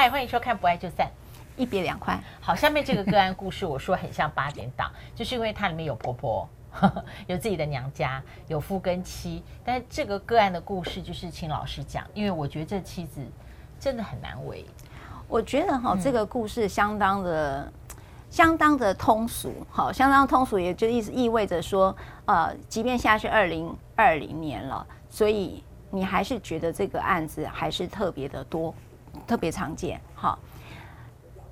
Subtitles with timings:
[0.00, 1.08] 嗨，欢迎收看《不爱就散》，
[1.56, 2.22] 一别两宽。
[2.40, 9.42] 好，下面这个个案故事，我说很像八点档， 就是因为它里面有婆婆，呵 呵有自己的娘家，有夫跟妻。
[9.64, 13.20] 但是这个个案的故事，就是请老师讲，因为我觉得这妻子
[13.80, 14.64] 真的很难为。
[15.26, 17.72] 我觉得哈，这个故事相当的、嗯、
[18.30, 21.92] 相当的通俗，好，相当通俗，也就意思意味着说，
[22.26, 28.72] 呃，即便现在是二零二零年了，所以你还是觉得这个案子还是特别的多。
[29.28, 30.38] 特别常见，好，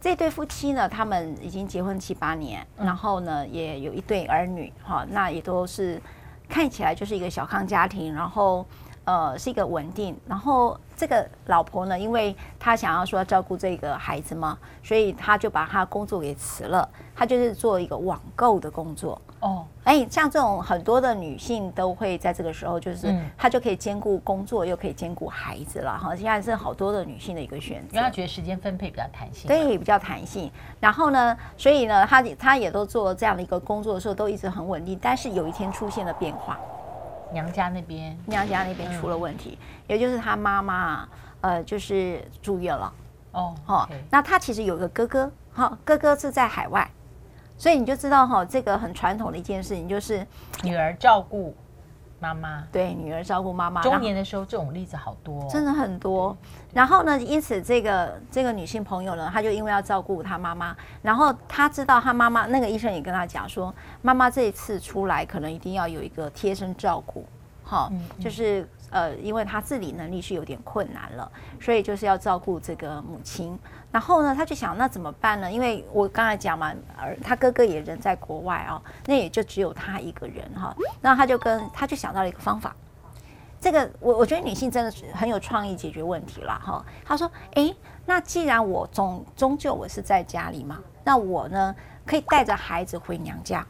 [0.00, 6.00] 这对夫妻呢，他们已经结婚七八年，然后呢，也有一对儿女，哈，那也都是
[6.48, 8.64] 看起来就是一个小康家庭，然后
[9.06, 19.20] 呃是一个稳定，然后这个老婆呢，因为她想要说照顾这个孩子嘛，所以她就把她工作给辞了，她就是做一个网购的工作。
[19.40, 26.16] 哦，哎，像这种很多的女性都会在这个时候，就是她就可以兼顾工作，又可以兼顾孩子了哈。
[26.16, 30.50] 现在是好多的女性的一个选择，因为她觉得时间分配比较弹性，对，比较弹性。
[30.80, 34.98] 然后呢，所以呢，她她也都做这样的一个工作的时候，都一直很稳定。
[35.00, 36.58] 但是有一天出现了变化，
[37.36, 41.06] 娘家那边，娘家那边出了问题，也就是他妈妈
[41.42, 42.90] 呃，就是住院了。
[43.32, 46.90] 哦，好，那他其实有个哥哥，哈，哥哥是在海外。
[47.58, 50.26] 所以你就知道哈，这个很传统的一件事情就是
[50.62, 51.54] 女儿照顾
[52.18, 53.82] 妈妈，对，女儿照顾妈妈。
[53.82, 56.36] 中年的时候这种例子好多，真的很多。
[56.72, 67.24] 然后呢，因此这个这个女性朋友呢，她就因为要照顾她妈妈，然后她知道她妈妈那个医生也跟她讲说，妈妈这一次出来可能一定要有一个贴身照顾，
[67.62, 68.68] 好，就是。
[68.90, 73.58] 呃，因为他自理能力是有点困难了，所以就是要照顾这个母亲。
[73.90, 75.50] 然后呢，他就想，那怎么办呢？
[75.50, 80.74] 因为我刚才讲嘛，而他哥哥也人在国外哦，那也就只有他一个人哈。
[81.00, 82.74] 那他就跟他就想到了一个方法。
[83.58, 86.84] 这个我我觉得女性真的是很有创意解决问题了哈。
[87.04, 93.66] 他说，诶，那既然我终终究我是在家里嘛，那我呢可以带着孩子回娘家。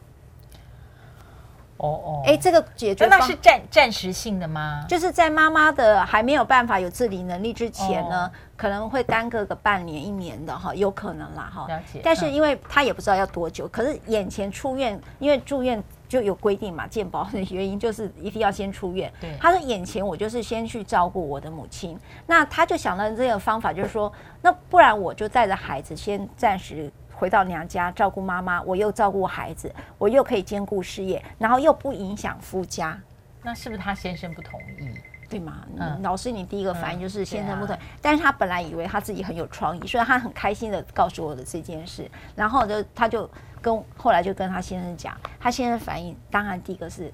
[1.77, 4.85] 哦哦，哎，这个解决那是暂暂时性的吗？
[4.89, 11.67] 就是在妈妈的还没有办法有自理能力之前呢，可能会耽搁个半年一年的哈，有可能啦哈。
[11.67, 12.01] 了解。
[12.03, 19.11] 但是因为他也不知道要多久，可是眼前出院，因为住院就有规定嘛，健保的原因就是一定要先出院。
[19.21, 19.37] 对。
[19.39, 26.91] 他说眼前我就是先去照顾我的母亲，那他就想到这个方法，就是说，那不然我就带着孩子先暂时。
[27.17, 32.99] 回到娘家照顾妈妈，我又照顾孩子，我又可以兼顾事业，然后又不影响夫家。
[33.41, 34.89] 那是不是他先生不同意？
[35.29, 35.65] 对吗？
[35.75, 37.79] 嗯，老师，你第一个反应就是先生不同意。
[38.01, 42.09] 但是他本来以为他自己很有创意，所以他很开心的告诉我的这件事。
[42.35, 43.29] 然后就他就
[43.61, 47.11] 跟后来就跟他先生讲，他先生反应当然第一个是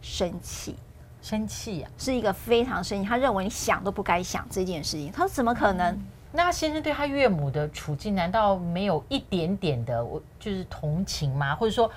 [0.00, 0.74] 生气，
[1.20, 3.08] 生气呀，是一个非常生气。
[3.08, 5.12] 他认为你想都不该想这件事情。
[5.12, 5.96] 他说怎么可能？
[6.34, 11.54] 那先生对他岳母的处境，难道没有一点点的我就是同情吗？
[11.54, 11.90] 或者说，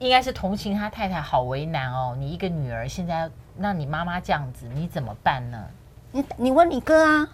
[0.00, 2.16] 应该是同情他太太好为难哦。
[2.18, 5.64] 你一个女儿现在让你妈妈这样子，你怎么办呢？
[6.10, 7.28] 你你问你哥啊，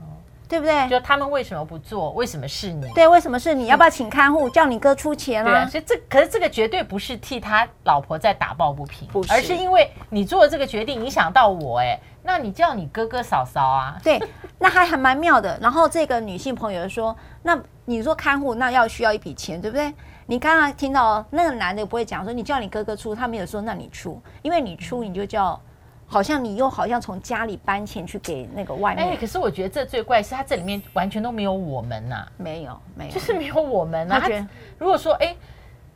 [0.00, 0.04] 哦
[0.48, 0.88] 对不对？
[0.88, 2.10] 就他们为什么不做？
[2.12, 2.90] 为什么是你？
[2.92, 3.66] 对，为什么是你？
[3.66, 4.48] 要不要请看护？
[4.50, 5.48] 叫你哥出钱啊？
[5.48, 12.00] 对啊，所以这可是这个绝对不是替他老婆在打抱不平，而是因为你做了这个决定影响到我哎。
[12.22, 13.96] 那你叫你哥哥嫂嫂啊？
[14.02, 14.20] 对，
[14.60, 15.58] 那还还蛮妙的。
[15.60, 19.92] 然后这个女性朋友说：“那你说看护，那要需要一笔钱，对不对？”
[20.26, 25.60] 你刚刚听到那个男的不会讲说：“你叫你哥哥出。”他没有说：“那你出。”因为你出，你就叫，
[26.06, 29.08] 好像你又好像从家里搬钱去给那个外面。
[29.08, 34.20] 哎，可是我觉得这最怪是他这里面完全都没有我们呐、啊，没有，没有，就是没有我们啊。
[34.20, 34.46] 他觉得
[34.78, 35.34] 如果说，哎，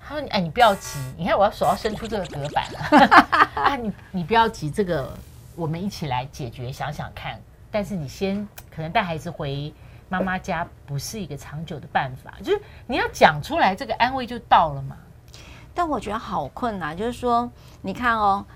[0.00, 3.08] 他说：“哎，你不要急，你看我要手要伸出这个隔板了
[3.62, 5.12] 啊，你你不要急，这个。”
[5.56, 7.38] 我们一起来解决，想想看。
[7.74, 9.74] 但是你先可能带孩子回
[10.08, 12.34] 妈妈家，不是一个长久的办法。
[12.40, 14.96] 就是你要讲出来，这个安慰就到了嘛。
[15.74, 17.50] 但我觉得好困难，就是说，
[17.82, 18.46] 你看哦，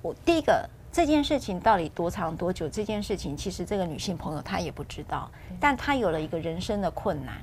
[0.00, 2.66] 我第一个这件事情到底多长多久？
[2.66, 7.34] 这件事情其实这个女性朋友她也不知道，但她有了一个人生的困难。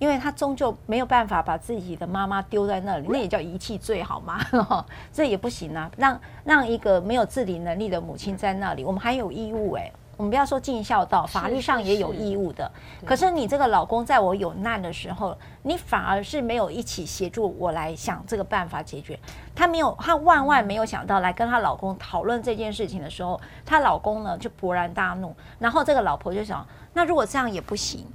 [0.00, 4.44] 因为他终究没有办法把自己的妈妈丢在那里，那也叫遗弃罪好吗？
[5.10, 5.90] 这也不行啊！
[5.96, 12.70] 让让一个没有自理能力的母亲在那里，我们还有义务哎，我们不要说尽孝道，法律上也有义务的。
[13.04, 19.18] 可是你这个老公在我有难的时候，你反而是没有一起协助我来想这个办法解决。
[19.54, 28.06] 她没有，她万万没有想到来跟她老公讨论这件事情的时候，她老公呢就勃然大怒，然后这个老婆就想，那如果这样也不行。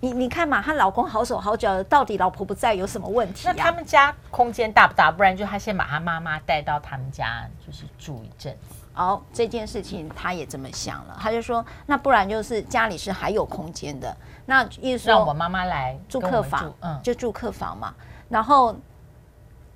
[0.00, 3.52] 你你看嘛，她老公好手好脚的，到底老婆不在有什么问题啊？
[3.52, 5.10] 那他们家空间大不大？
[5.10, 8.77] 不然就她先把她妈妈带到他们家，就是住一阵子。
[8.98, 14.14] 哦，这件事情他也这么想了，他就说，那不然就是家里是还有空间的，
[14.44, 17.94] 那意思说让我妈妈来住客房，嗯，就住客房嘛。
[18.28, 18.76] 然后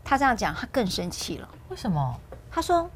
[0.05, 1.49] 他这样讲，他更生气了。
[1.69, 2.15] 为什么？
[2.51, 2.91] 他说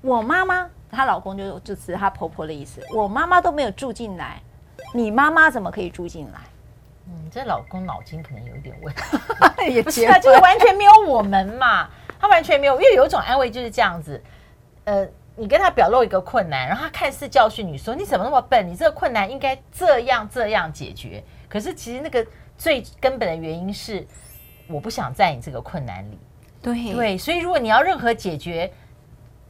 [0.00, 4.42] 我妈妈，她老公就就是她婆婆的意思，我妈妈都没有住进来，
[4.94, 6.40] 你妈妈怎么可以住进来？
[7.06, 9.02] 嗯，这老公脑筋可能有一点问题，
[9.74, 11.88] 也 不是啊，就是完全没有我们嘛，
[12.18, 14.22] 他完全没有，因为有一种安慰就是这样子，
[14.84, 15.06] 呃，
[15.38, 22.26] 你跟他表露一个困难，然后他看似教训你说你怎么那么笨，你这个困难应该这样这样解决，可是其实那个
[22.56, 24.06] 最根本的原因是
[24.68, 26.18] 我不想在你这个困难里，
[26.60, 28.70] 对对，所以如果你要任何解决，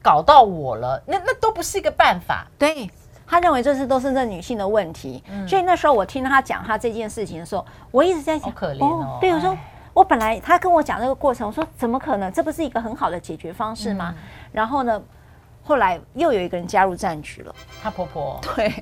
[0.02, 2.88] 搞到我了，那那都不是一个办法，对。
[3.31, 9.19] 他认为这是都是这女性的问题，嗯、所以那时候我听他讲他这件事情的时候，我一直在想，可怜哦。
[9.20, 9.55] 对，我说，
[9.93, 12.32] 我本来他跟我讲这个过程，我说怎么可能？
[12.32, 14.14] 这不是一个很好的解决方式吗？
[14.17, 15.02] 嗯、然后呢，
[15.69, 18.41] 后来又有一个人加入战局了，她婆婆。
[18.41, 18.73] 对，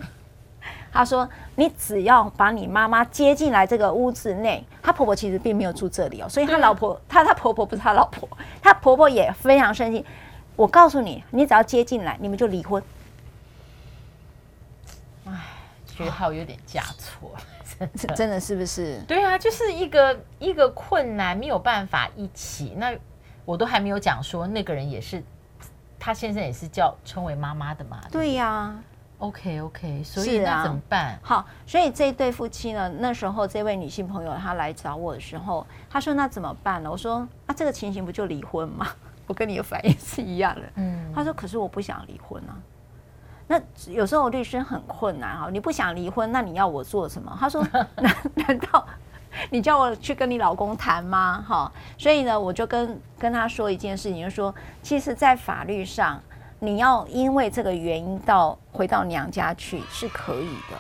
[0.93, 8.29] 他说你只要把你妈妈接进来这个屋子内，她婆婆其实并没有住这里哦，所以她老婆，她她婆婆不是她老婆，
[8.63, 10.07] 她婆婆也非常生气。
[10.55, 12.81] 我告诉你，你只要接进来，你们就离婚。
[15.89, 17.35] 句号有点嫁错，
[17.67, 19.01] 真的真的是不是？
[19.09, 22.75] 对啊，就是一个一个困难没有办法一起。
[22.77, 22.97] 那
[23.45, 25.21] 我都还没有讲说那个人也是，
[25.99, 28.01] 他先生也是叫称为妈妈的嘛？
[28.11, 28.81] 对呀、啊。
[29.19, 31.19] OK OK，所以那怎么办、啊？
[31.23, 36.91] 好，所以这一对夫妻呢，那时候这位女性朋友她来找我的时候，她说那怎么办呢？
[36.91, 38.87] 我说啊，这个情形不就离婚吗？
[39.27, 40.63] 我跟你的反应是一样的。
[40.75, 42.53] 嗯，她说可是我不想离婚啊。
[43.49, 43.59] 那
[43.91, 47.35] 有时候律师很困难哈，你不想离婚，那你要我做什么？
[47.41, 47.67] 他说：
[47.97, 48.87] 难难道
[49.51, 51.45] 你叫我去跟你老公谈吗？
[51.47, 56.21] 哈，所以呢，我就跟跟他说一件事情，就是说，其实，在法律上，
[56.59, 60.77] 你要因为这个原因到回到娘家去是可以的。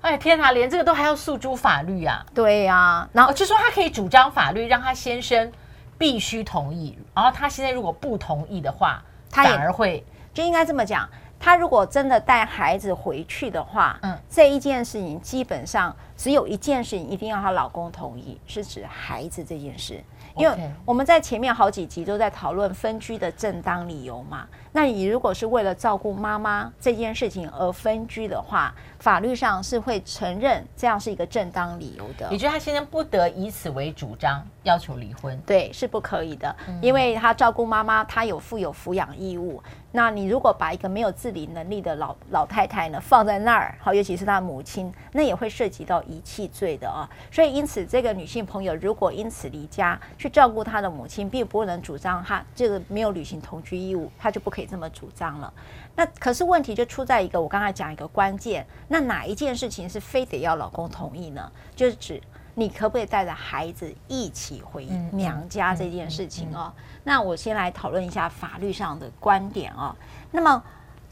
[0.00, 2.24] 哎天哪，连这个都还要诉诸法律啊？
[2.34, 5.50] 对呀、啊，然后就说他可以主张法律，让他先生
[5.96, 10.04] 必须同意，然后他现在如果不同意的话，他反而会
[10.34, 11.08] 就应该这么讲。
[11.44, 20.02] 他如果真的带孩子回去的话，嗯，这一件事情基本上只有一件事情一定要她老公同意，是指孩子这件事。
[20.36, 24.46] 因为我们在前面好几集都在讨论分居的正当理由嘛。
[24.76, 32.28] 那你如果是为了照顾妈妈这件事情而分居的话，法律上是会承认这样是一个正当理由的。
[32.32, 39.62] 也就是他先生不得以此为主张要求离婚，对，是不可以的，因为他照顾妈妈，他有负有抚养义务。
[39.96, 47.08] 那你如果把一个没有自理能力的老老太太呢放在那儿，好，尤其是她母亲，那也会涉及到遗弃罪的啊。
[47.30, 55.52] 所以因此，这个女性朋友如果因此离家去照顾她的母亲，并不能主张她这个没有履行同居义务，她就不可以这么主张了。
[55.96, 61.50] 那可是问题就出在一个，我刚才讲一个关键，那哪一件事情是非得要老公同意呢？
[61.76, 62.22] 就是指。
[62.56, 66.72] 你可不可以带着孩子一起回娘家这件事情哦？
[67.02, 69.92] 那我先来讨论一下法律上的观点哦。
[70.30, 70.62] 那么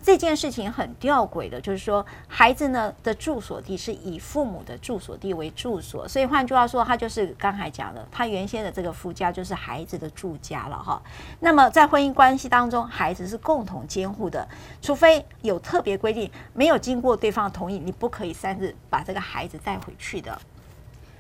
[0.03, 11.01] 这件事情很吊诡的，就是说孩子呢的住所地是以父母的住所地为住所，所以换句话说，他就是刚才讲的，他原先的这个夫家就是孩子的住家了哈。
[11.39, 14.49] 那么在婚姻关系当中，孩子是共同监护的，
[14.81, 20.37] 除非有特别规定，没有经过对方同意，你不可以擅自把这个孩子带回去的。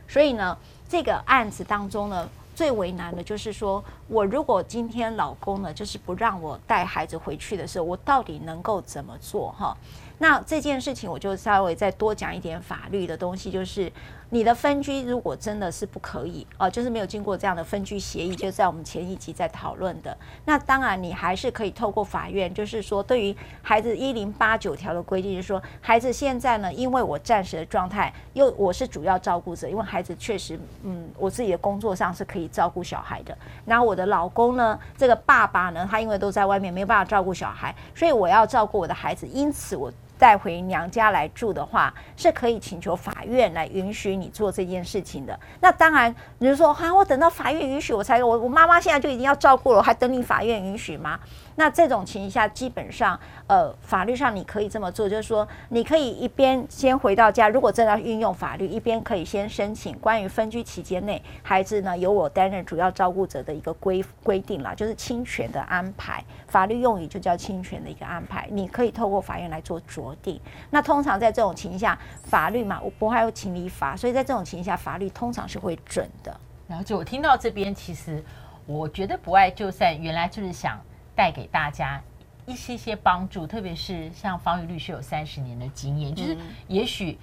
[0.08, 0.58] 所以呢，
[0.88, 9.52] 这个案子当中呢，最为难的就是说，我如果今天老公呢，就是不让我带孩子回去的时候，我到底能够怎么做？
[9.58, 9.76] 哈，
[10.18, 13.92] 那这件事情我就稍微再多讲一点法律的东西，就是。
[14.34, 20.16] 你的分居如果真的是不可以哦，就是没有经过这样的分居协议，就在我们前一集在讨论的。
[20.46, 33.36] 那当然，你还是可以透过法院，就是说，对于孩子一零八九条的规定，就是说，孩子现在呢，因为我暂时的状态，又我是主要照顾者，因为孩子确实，嗯，我自己的工作上是可以照顾小孩的。
[33.66, 39.92] 然后我的老公呢，这个爸爸呢，他因为都在外面，没有办法照顾小孩，所以我要照顾我的孩子，因此我。
[40.22, 45.36] 带回娘家来住的话，是可以请求法院来允许你做这件事情的。
[45.58, 51.18] 那当然，你就说哈，我等到法院允许我才，我我妈妈现在就已经要照顾了，我还等你法院允许吗？
[51.56, 70.40] 那这种情况下，基本上，呃，法律上你可以这么做，就是说，你可以一边先回到家，如果真的运用法律，一边可以先申请关于分居期间内孩子呢由我担任主要照顾者的一个规规定啦，就是亲权的安排，法律用语就叫亲权的一个安排，你可以透过法院来做酌定。
[70.70, 76.40] 那通常在这种情况下，法律嘛，我不还有情理法，所以在这种情况下，法律通常是会准的。
[76.68, 78.24] 然后就我听到这边，其实
[78.66, 80.80] 我觉得不爱就散，原来就是想。
[81.14, 82.02] 带给大家
[82.46, 86.34] 一些些帮助，特别是像方玉律师有三十年的经验，就是
[86.68, 87.18] 也许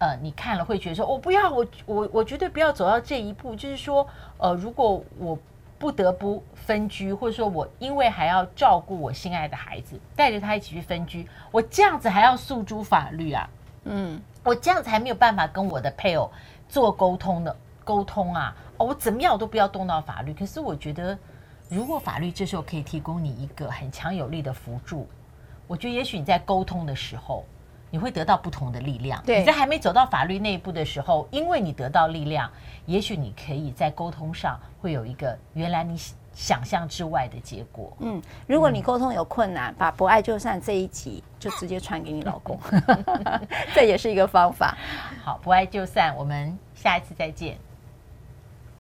[0.00, 3.54] 呃你看了会觉得说，我、哦、不要，我我我绝对不要走到这一步。
[3.54, 4.04] 就是说，
[4.38, 5.38] 呃，如果我
[5.78, 13.48] 不得不分居，或者说我因为还要照顾我心爱的孩子，带着他一起去分居，我这样子还要诉诸法律啊？
[13.84, 16.30] 嗯，我这样子还没有办法跟我的配偶
[16.68, 18.56] 做沟通的沟通啊？
[18.76, 20.34] 哦，我怎么样我都不要动到法律。
[20.34, 21.16] 可是我觉得。
[21.70, 25.06] 如果法律这时候可以提供你一个很强有力的辅助，
[25.66, 27.44] 我觉得也许你在沟通的时候，
[27.90, 29.22] 你会得到不同的力量。
[29.24, 32.50] 对，你在还没走到法律那一步的时候，因为你得到力量，
[32.86, 35.96] 也许你可以在沟通上会有一个原来你
[36.32, 37.96] 想象之外的结果。
[38.00, 42.58] 嗯，如果你沟通有困难，嗯、把不爱就散这一集就直接传给你老公，
[43.74, 44.76] 这也是一个方法。
[45.24, 47.58] 好，不爱就散，我们下一次再见。